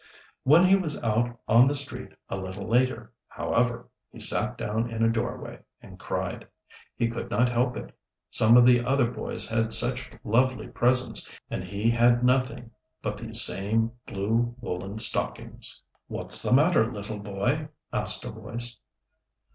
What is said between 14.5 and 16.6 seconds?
woollen stockings. "What's the